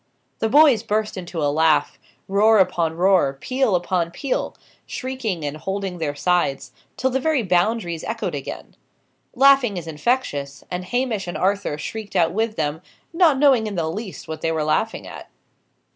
[0.39, 4.55] The boys burst into a laugh; roar upon roar, peal upon peal;
[4.87, 8.75] shrieking and holding their sides, till the very Boundaries echoed again.
[9.35, 12.81] Laughing is infectious, and Hamish and Arthur shrieked out with them,
[13.13, 15.29] not knowing in the least what they were laughing at.